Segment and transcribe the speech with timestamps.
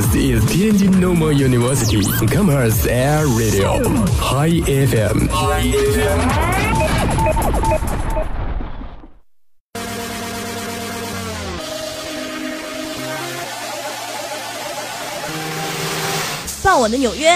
[0.00, 3.84] This is Tianjin Normal University Commerce Air Radio
[4.16, 5.28] High FM。
[16.62, 17.30] 傍晚的纽约，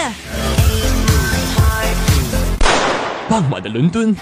[3.29, 4.15] 傍晚的伦敦，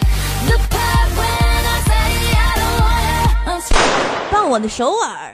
[4.29, 5.33] 傍晚的首尔，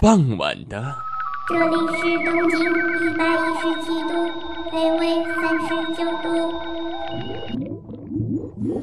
[0.00, 0.84] 傍晚的
[1.48, 4.12] 这里是东经一百一十七度，
[4.70, 5.02] 北纬
[5.34, 6.26] 三十九度。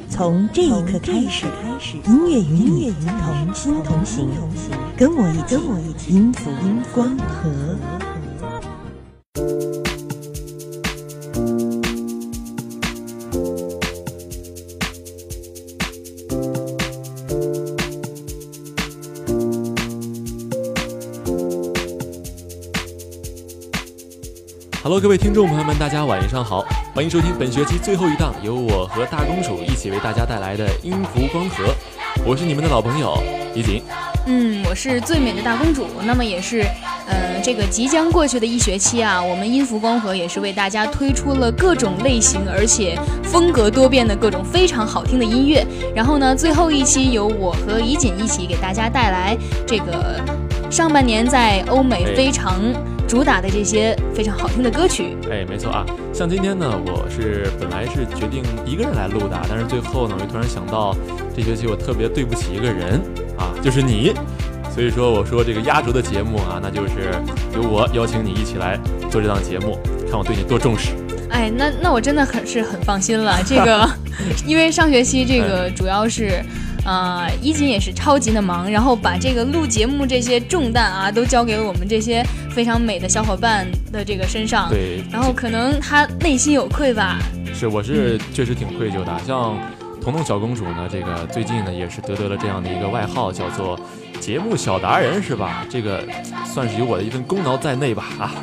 [0.10, 1.46] 从这一刻开始，
[2.08, 4.28] 音乐与你同心同行，
[4.98, 6.52] 跟我一起，跟我一起，音符
[6.92, 7.50] 光和。
[24.92, 31.74] Hello，各位听众朋友们，大家晚上好，欢迎收听本学期最后一档由我和大公主一起为大家带来的音符光合，
[32.26, 33.18] 我是你们的老朋友
[33.56, 33.82] 怡锦。
[34.28, 35.88] 嗯，我是最美的大公主。
[36.04, 36.64] 那么也是，
[37.08, 45.66] 呃，这个即将过去的一学期啊，我们音符光合也是为大家推出了各种类型而且风格多变的各种非常好听的音乐。
[45.96, 50.20] 然后呢，最后一期由我和怡锦一起给大家带来这个
[50.70, 52.60] 上半年在欧美哎非常
[53.12, 55.18] 主打的这些非常好听的歌曲。
[55.30, 60.96] 哎，没错啊，像今天呢，我是本来是决定一个人来录的，但是最后呢，我就突然想到，
[61.36, 63.02] 这学期我特别对不起一个人
[63.38, 64.14] 啊，就是你。
[64.74, 67.12] 所以说，我说这个压轴的节目啊，那就是
[67.54, 69.78] 由我邀请你一起来做这档节目，
[70.10, 70.92] 看我对你多重视。
[71.30, 73.44] 哎，那那我真的很是很放心了。
[73.46, 73.90] 这个，
[74.48, 76.42] 因为上学期这个主要是，
[76.84, 84.70] 呃，一锦也是超级的忙，然后把这个录节目这些重担啊，都交给我们这些非常美的小伙伴的这个身上。
[84.70, 87.20] 对，然后可能他内心有愧吧。
[87.54, 89.16] 是，我是确实挺愧疚的。
[89.28, 89.56] 像
[90.02, 93.80] 彤彤小公主呢，这个最近呢也是得得了这样的一个外号，叫做
[94.20, 95.64] 节目小达人，是吧？
[95.70, 96.04] 这个
[96.44, 98.34] 算是有我的一份功劳在内吧，啊。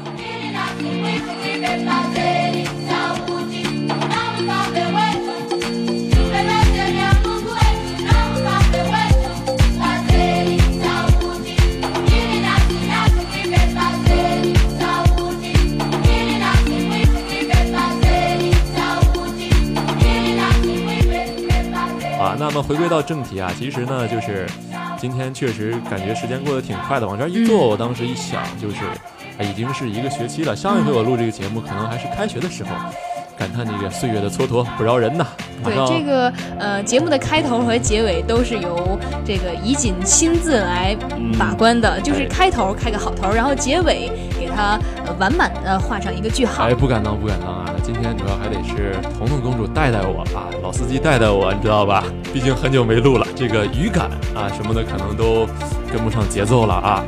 [22.38, 24.47] 那么回归到正题啊，其实呢，就是
[24.97, 28.76] 今天确实感觉时间过得挺快的，往这儿一坐，我当时一想，就是
[29.38, 30.54] 啊，已经是一个学期了。
[30.54, 32.71] 上一回我录这个节目，可能还是开学的时候，
[33.37, 35.27] 感叹这个岁月的蹉跎不饶人呐。
[35.65, 38.97] 对这个呃节目的开头和结尾都是由
[39.27, 40.97] 这个怡锦亲自来
[41.37, 46.64] 把关的，就是哎开头开个好头，然后结尾给它呃完满的画上一个句号。
[46.64, 47.66] 哎，不敢当，不敢当啊！
[47.82, 52.04] 今天主要还得是彤彤公主带带我啊，老司机带带我，你知道吧？
[52.32, 55.47] 毕竟很久没录了，这个语感啊什么的可能都
[55.91, 57.02] 跟不上节奏了啊。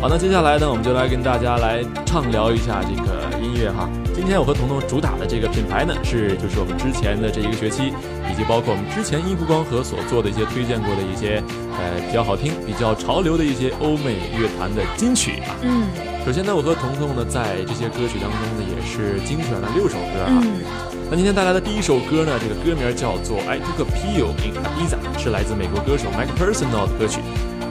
[0.00, 3.88] 好，那接下来呢，我们就来跟大家来畅聊一下这个音乐哈。
[4.20, 7.88] 今天我和彤彤主打的这个品牌呢，是就是我们之前的这一个学期，
[8.30, 11.42] 以及包括我们之前音符光合所做的一些推荐过的一些
[11.72, 15.56] 呃比较好听、比较潮流的一些欧美乐坛的金曲啊。
[15.62, 15.88] 嗯
[16.22, 20.36] 首先呢，我和彤彤呢，在这些歌曲当中呢，也是精选了六首歌啊。
[20.44, 20.68] 嗯
[21.08, 27.20] 那今天带来的第一首歌呢，这个歌名叫做《I Took a Pill in Ibiza》，是来自美国歌手 Mike Personal 的歌曲。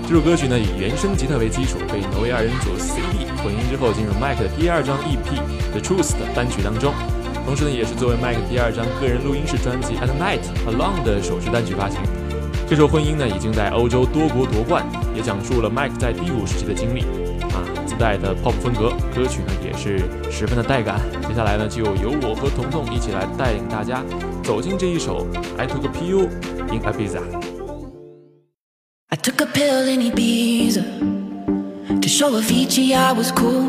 [0.09, 5.21] 这首歌曲呢，以原声吉他为基础，被挪威二人组 CD 混音之后，进入 Mike 的第二张 EP
[5.69, 6.91] 《The Truth》的单曲当中。
[7.45, 11.99] 同时呢，也是作为 Mike 第二张个人录音室专辑《At Night Alone》的首支单曲发行。
[12.67, 14.83] 这首混音呢，已经在欧洲多国夺冠，
[15.15, 17.01] 也讲述了 Mike 在低谷时期的经历。
[17.53, 20.99] 啊，自带的 pop 风格，歌曲呢也是十分的带感。
[21.27, 24.03] 接下来呢，就由我和彤彤一起来带领大家
[24.41, 26.29] 走进这一首《I Took a Pill
[26.73, 27.19] in Ibiza》。
[29.59, 30.85] Pill in Ibiza
[32.01, 33.67] to show Avicii I was cool.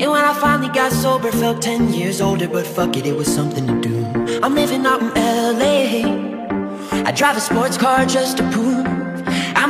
[0.00, 3.28] And when I finally got sober, felt 10 years older, but fuck it, it was
[3.28, 4.06] something to do.
[4.42, 7.04] I'm living out in LA.
[7.06, 8.89] I drive a sports car just to prove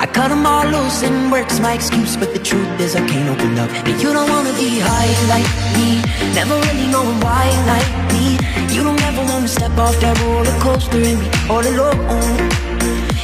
[0.00, 2.16] I cut them all loose and work's my excuse.
[2.16, 3.70] But the truth is, I can't open up.
[3.88, 5.88] And you don't wanna be high like me,
[6.34, 8.38] never really knowing why like me.
[8.74, 12.68] You don't ever wanna step off that roller coaster and be all alone.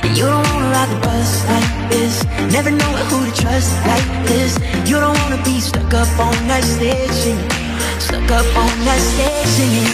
[0.05, 4.09] And you don't wanna ride the bus like this Never know who to trust like
[4.26, 7.50] this You don't wanna be stuck up on that stage singing
[7.99, 9.93] Stuck up on that stage singing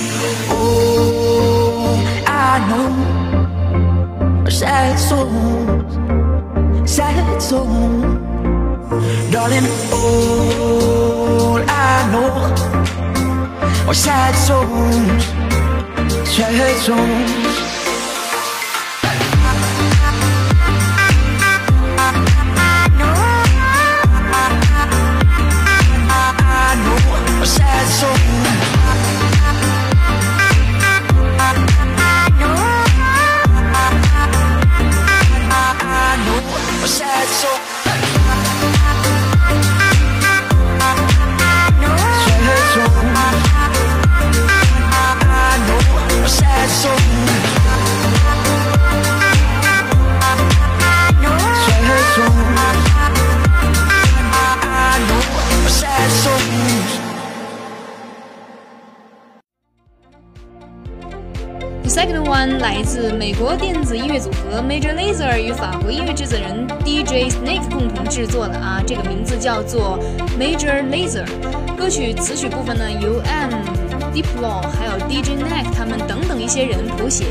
[0.50, 1.94] Oh,
[2.26, 3.20] I know
[4.50, 5.79] sad soul
[6.90, 7.68] Sad soul
[9.30, 12.32] Darling, all I know
[13.86, 15.24] Are sad souls
[16.28, 17.69] Sad souls
[63.30, 70.00] 美国电子音乐组合 Major Lazer 与法国音乐制作人 DJ Snake 共同制作的啊，这个名字叫做
[70.36, 71.24] Major Lazer。
[71.78, 73.54] 歌曲词曲部分呢由 M、
[74.12, 77.24] Diplo 还有 DJ Neck 他们等等一些人谱写。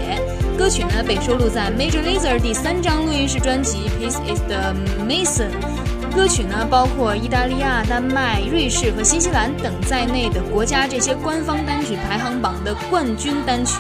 [0.57, 4.74] 歌曲呢被收录在 Major Lazer 第三张录音室专辑《Peace Is the
[5.06, 5.50] Mason》。
[6.16, 13.75] 歌曲呢，包括意大利亚、丹麦、瑞士和新西兰等在内的国家这些官方单曲排行榜的冠军单曲，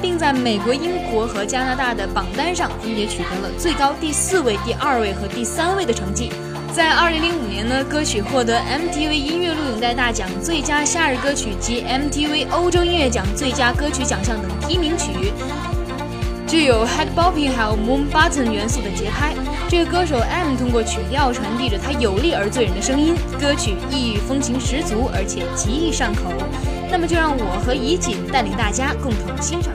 [0.00, 6.30] 并在美国、英国和加拿大的榜单上分别取得了最高第四位、第二位和第三位的成绩。
[6.72, 15.32] 在2005年呢，歌曲获得 MTV 音乐录影带大奖最佳夏日歌曲及 MTV 欧洲音乐奖最佳歌曲奖项等提名曲。
[16.46, 19.34] 具有 head bopping 还有 moon button 元素的节拍。
[19.68, 26.30] 这个歌手 M 通过曲调传递着他有力而醉人的声音，歌曲异域风情十足，而且极易上口。
[26.88, 29.74] 那么就让我和怡锦带领大家共同欣赏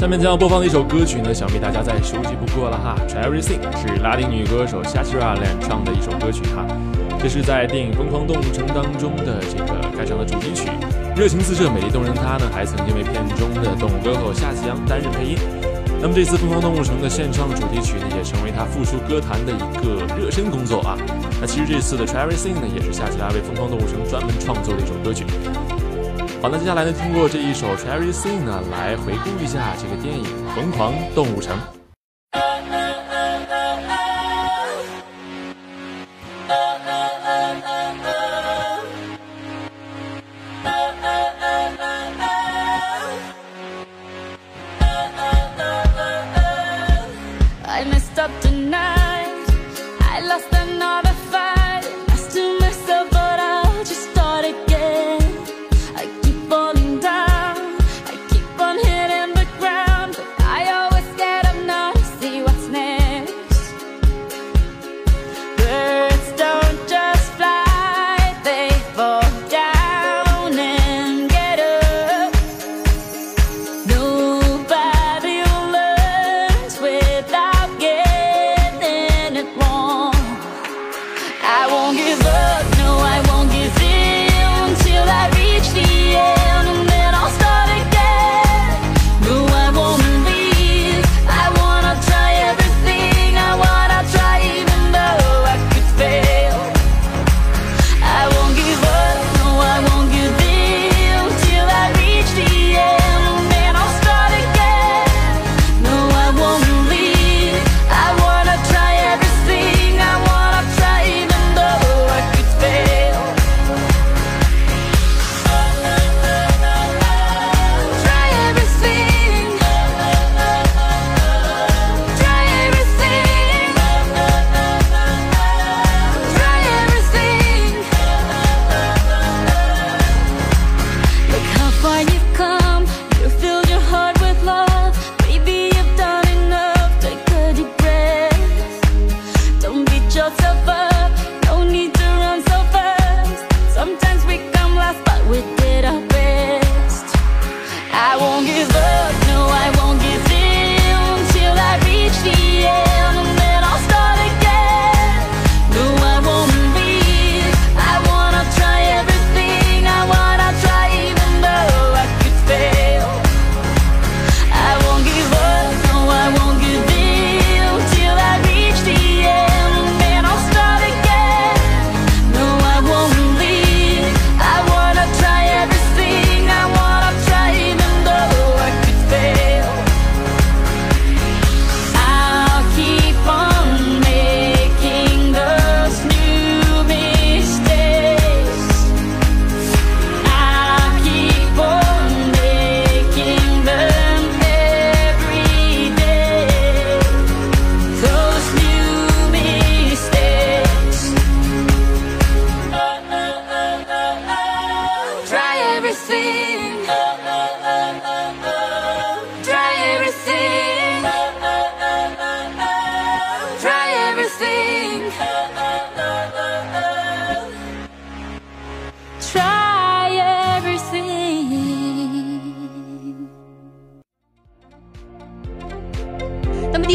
[0.00, 6.64] 下面将要播放的一首歌曲呢，想必大家再熟悉不过了哈，《Try Everything》是拉丁女歌手夏奇拉演唱的一首歌曲哈。
[7.20, 10.70] 这是在电影《疯狂动物城》当中的这个开场的主题曲，
[11.14, 12.14] 热情四射、美丽动人。
[12.14, 15.36] 她呢，还曾经为片中的动物歌后夏奇阳担任配音。
[16.00, 20.96] 那么这次《疯狂动物城》的献唱主题曲呢，也成为她复出歌坛的一个热身工作啊。
[21.42, 25.26] 那其实这次的《Try Everything》呢，也是夏奇拉为《疯狂动物城》专门创作的一首歌曲。
[26.42, 31.54] 好，那接下来呢，通过这一首《Everything》呢，来回顾一下这个电影《疯狂动物城》。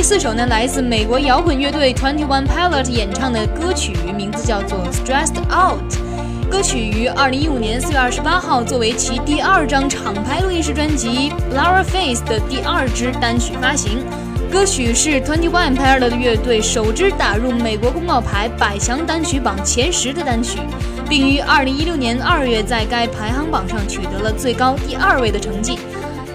[0.02, 5.92] 四首呢，来自美国摇滚乐队 Twenty One Pilot 演唱的歌曲，名字叫做《Stressed Out》。
[6.55, 14.01] 歌曲于二零一五年四月二十八号作为其第二张厂牌录音室专辑《Flower Face》的第二支单曲发行。
[14.49, 20.59] 歌曲是 Twenty One Pilot 乐队首支打入美国公告牌百强单曲榜前十的单曲，
[21.09, 25.77] 并于二零一六年二月在该排行榜上取得了最高第二位的成绩。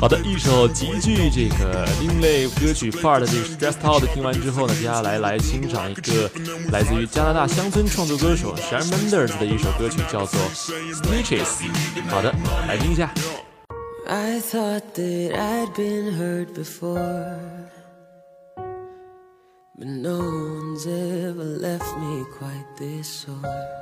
[0.00, 6.30] 好的，一首极具这个另类歌曲范儿的这个 Stressed Out 听完之后呢，接下来来欣赏一个
[6.72, 11.64] 来自于加拿大乡村创作歌手 Sharon Mendes 的一首歌曲，叫做 Stitches。
[12.08, 12.34] 好的，
[12.66, 13.12] 来听一下。
[14.08, 17.38] I thought that I'd been hurt before,
[19.78, 23.81] but no one's ever left me quite this sore.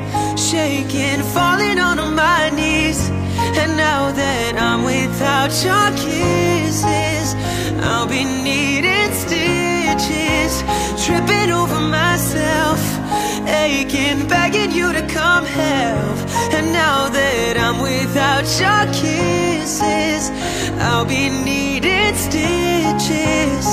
[0.51, 3.09] shaking, falling onto my knees.
[3.61, 7.27] And now that I'm without your kisses,
[7.87, 10.53] I'll be needing stitches,
[11.05, 12.79] tripping over myself
[13.47, 16.17] aching, begging you to come help.
[16.55, 20.23] And now that I'm without your kisses,
[20.87, 23.67] I'll be needing stitches.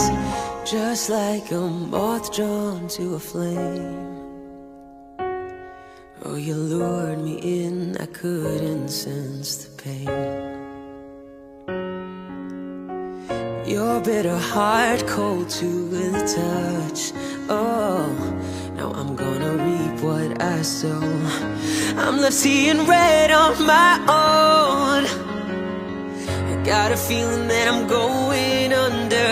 [0.65, 4.18] Just like a moth drawn to a flame.
[6.31, 10.07] Oh, you lured me in, I couldn't sense the pain.
[13.67, 17.13] Your bitter heart cold to the touch.
[17.49, 18.13] Oh,
[18.77, 21.01] now I'm gonna reap what I sow.
[21.97, 25.38] I'm left seeing red on my own.
[26.69, 29.29] Got a feeling that I'm going under,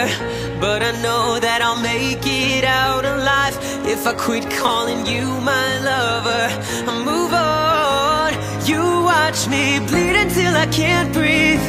[0.58, 5.68] but I know that I'll make it out alive if I quit calling you my
[5.90, 6.46] lover.
[6.88, 8.32] I move on.
[8.66, 11.60] You watch me bleed until I can't breathe,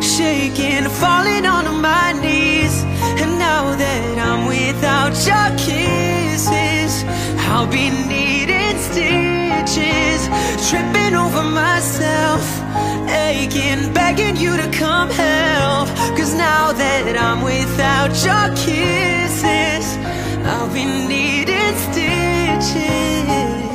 [0.00, 2.84] shaking, falling onto my knees.
[3.20, 5.48] And now that I'm without your
[6.38, 7.04] kisses,
[7.50, 10.28] I'll be needing stitches,
[10.70, 12.42] tripping over myself,
[13.10, 15.88] aching, begging you to come help.
[16.16, 19.86] Cause now that I'm without your kisses,
[20.46, 23.67] I'll be needing stitches.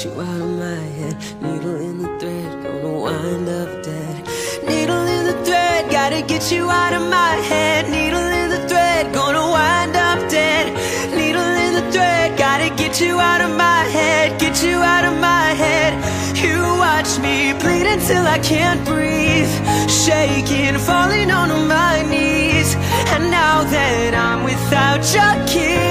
[0.00, 1.16] Get you out of my head.
[1.42, 4.26] Needle in the thread, gonna wind up dead.
[4.66, 7.90] Needle in the thread, gotta get you out of my head.
[7.90, 10.72] Needle in the thread, gonna wind up dead.
[11.14, 14.40] Needle in the thread, gotta get you out of my head.
[14.40, 15.92] Get you out of my head.
[16.34, 19.52] You watch me bleed until I can't breathe.
[19.90, 22.74] Shaking, falling on my knees.
[23.12, 25.89] And now that I'm without your kisses,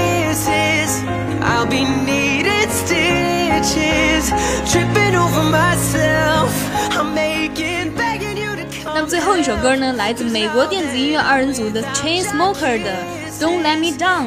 [8.92, 12.92] 那么最后一首歌呢，来自美国电子音乐二人组的 Chainsmokers 的
[13.40, 14.26] 《Don't Let Me Down》。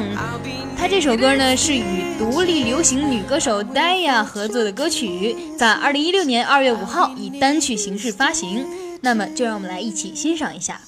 [0.76, 8.66] 它这首歌呢是与独立流行女歌手 Daya 合作的歌曲，在二零一六年二月五号以单曲形式发行。
[9.00, 10.80] 那么就让我们来一起欣赏一下。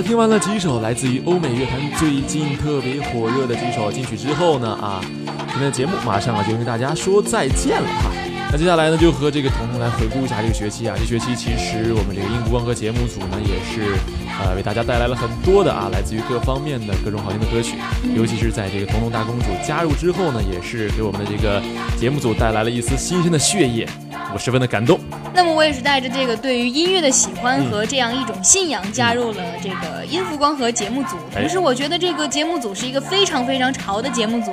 [0.00, 5.00] 的，听完了几首来自于欧美乐坛最近特别火热的几首金曲之后呢，啊，
[5.48, 8.10] 今天的节目马上啊就跟大家说再见了哈。
[8.52, 10.96] 那接下来呢，就和这个彤彤来回顾一下这个学期啊。
[10.98, 13.94] 这学期其实我们这个音符光和节目组呢，也是
[14.40, 17.76] 呃为大家带来了很多的啊，来自于各方面的各种好听的歌曲。
[18.16, 21.62] 尤其是在这个彤彤大公主加入之后呢，也是给我们的这个
[21.98, 23.86] 节目组带来了一丝新鲜的血液。
[24.32, 24.98] 我十分的感动。
[25.34, 31.16] 那么我也是带着这个对于音乐的喜欢和这样一种信仰，加入了这个音符光合节目组。
[31.34, 34.52] 哎同时，我觉得这个节目组是一个非常非常潮的节目组。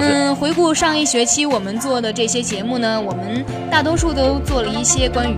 [0.00, 5.36] 嗯，回顾上一学期我们做的这些节目呢，我们大多数都做了一些关于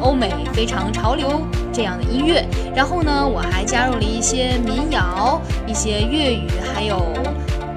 [0.00, 2.42] 欧美非常潮流这样的音乐。
[2.74, 7.04] 然后呢，我还加入了一些民谣、一些粤语，还有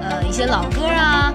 [0.00, 1.34] 呃一些老歌啊。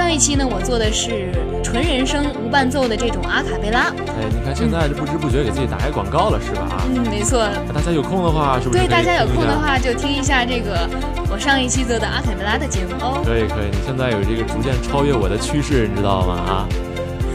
[0.00, 1.30] 上一期呢，我做的是
[1.62, 3.92] 纯人声无伴奏的这种阿卡贝拉。
[4.16, 6.82] 哎，你看现在这不知不觉给自己打开广告了是吧？
[6.88, 7.46] 嗯，没错。
[7.68, 10.88] 那大家有空的话，是不是对大家有空的话，就听一下这个
[11.30, 13.20] 我上一期做的阿卡贝拉的节目哦。
[13.22, 16.34] 可以可以，你现在有这个逐渐超越我的趋势，你知道吗？
[16.48, 16.66] 啊，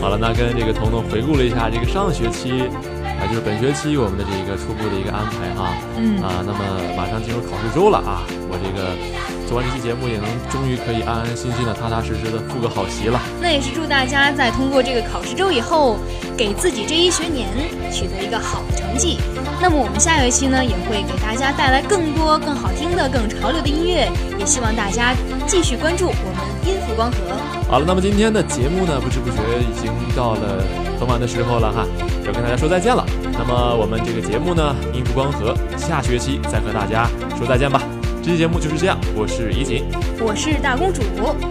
[0.01, 2.65] 好了，那跟这个彤彤回顾了一下这个上学期，
[3.19, 6.59] 啊，就是本学期我们的这一个初步的一个安排哈，嗯啊，那么
[6.95, 8.93] 马上进入考试周了啊，我这个
[9.47, 13.19] 做完这期节目也能终于可以安安心心的、踏踏实实的复个好习了。
[13.41, 15.97] 那也是祝大家在通过这个考试周以后，
[16.35, 17.47] 给自己这一学年
[17.91, 19.17] 取得一个好的成绩。
[19.61, 25.15] 那么我们下学期呢，也会给大家带来更多、更好听的、更潮流的音乐，也希望大家
[25.47, 27.17] 继续关注我们音符光合。
[27.71, 30.61] 好了，那么今天的节目呢，不知不觉已经到了
[30.99, 31.87] 很晚的时候了哈，
[32.25, 33.05] 要跟大家说再见了。
[33.33, 37.07] 那么我们这个节目呢，音符光合，下学期再和大家
[37.37, 37.81] 说再见吧。
[38.23, 39.85] 这期节目就是这样，我是怡锦，
[40.19, 41.03] 我是大公主，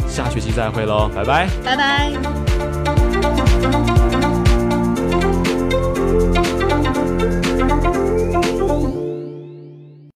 [0.09, 1.49] 下学期再会喽，拜拜。
[1.65, 2.13] 拜拜。